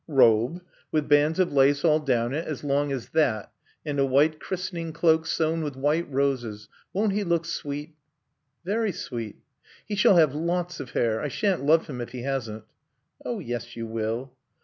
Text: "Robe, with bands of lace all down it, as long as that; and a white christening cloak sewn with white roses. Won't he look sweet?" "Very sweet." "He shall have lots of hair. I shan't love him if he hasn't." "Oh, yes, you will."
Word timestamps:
"Robe, 0.07 0.63
with 0.91 1.07
bands 1.07 1.37
of 1.37 1.53
lace 1.53 1.85
all 1.85 1.99
down 1.99 2.33
it, 2.33 2.47
as 2.47 2.63
long 2.63 2.91
as 2.91 3.09
that; 3.09 3.51
and 3.85 3.99
a 3.99 4.05
white 4.07 4.39
christening 4.39 4.91
cloak 4.93 5.27
sewn 5.27 5.61
with 5.61 5.75
white 5.75 6.09
roses. 6.09 6.67
Won't 6.91 7.13
he 7.13 7.23
look 7.23 7.45
sweet?" 7.45 7.93
"Very 8.65 8.91
sweet." 8.93 9.35
"He 9.87 9.95
shall 9.95 10.15
have 10.15 10.33
lots 10.33 10.79
of 10.79 10.93
hair. 10.93 11.21
I 11.21 11.27
shan't 11.27 11.63
love 11.63 11.85
him 11.85 12.01
if 12.01 12.13
he 12.13 12.23
hasn't." 12.23 12.63
"Oh, 13.23 13.37
yes, 13.37 13.75
you 13.75 13.85
will." 13.85 14.33